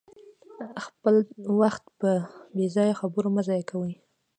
خپل 0.85 1.15
وخت 1.61 1.83
په 1.99 2.09
بې 2.55 2.65
ځایه 2.75 2.99
خبرو 3.01 3.29
مه 3.35 3.41
ضایع 3.47 3.65
کوئ. 3.71 3.91